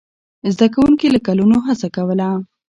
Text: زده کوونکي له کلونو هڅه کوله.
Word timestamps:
زده 0.53 0.67
کوونکي 0.75 1.07
له 1.13 1.19
کلونو 1.27 1.57
هڅه 1.67 1.87
کوله. 1.95 2.27